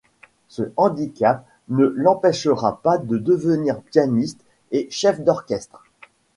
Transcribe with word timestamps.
Ce 0.47 0.63
handicap 0.77 1.45
ne 1.69 1.85
l'empêchera 1.85 2.81
pas 2.81 2.97
de 2.97 3.19
devenir 3.19 3.79
pianiste 3.81 4.39
et 4.71 4.87
chef 4.89 5.21
d'orchestre. 5.21 5.83